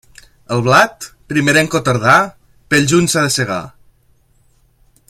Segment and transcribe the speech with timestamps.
[0.53, 2.17] El blat, primerenc o tardà,
[2.75, 3.63] pel juny s'ha de segar.